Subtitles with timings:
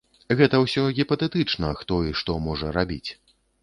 [0.37, 3.05] Гэта ўсё гіпатэтычна, хто і што можа рабіць.